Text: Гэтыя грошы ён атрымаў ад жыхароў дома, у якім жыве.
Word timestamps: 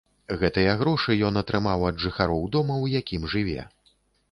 Гэтыя 0.43 0.71
грошы 0.79 1.17
ён 1.27 1.37
атрымаў 1.43 1.85
ад 1.91 2.01
жыхароў 2.05 2.43
дома, 2.57 2.81
у 2.87 2.91
якім 3.01 3.31
жыве. 3.37 3.71